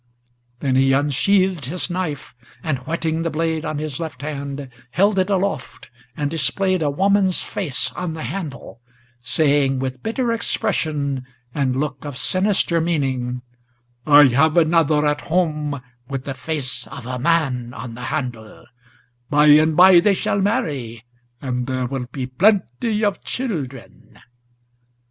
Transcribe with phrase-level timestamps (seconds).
[0.61, 5.29] '"Then he unsheathed his knife, and, whetting the blade on his left hand, Held it
[5.29, 8.81] aloft and displayed a woman's face on the handle,
[9.21, 13.43] Saying, with bitter expression and look of sinister meaning:
[14.07, 18.65] "I have another at home, with the face of a man on the handle;
[19.29, 21.05] By and by they shall marry;
[21.43, 24.19] and there will be plenty of children!"